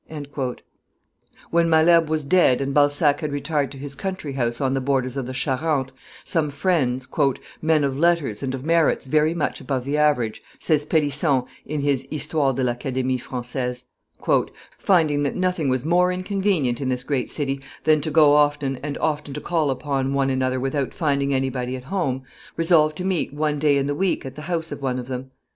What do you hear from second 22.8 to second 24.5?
to meet one day in the week at the